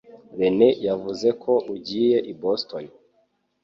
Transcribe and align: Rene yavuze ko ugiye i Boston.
Rene 0.37 0.69
yavuze 0.87 1.27
ko 1.43 1.53
ugiye 1.73 2.17
i 2.31 2.33
Boston. 2.41 2.85